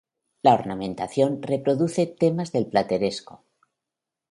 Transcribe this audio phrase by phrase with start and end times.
[0.45, 3.43] La ornamentación reproduce temas del plateresco.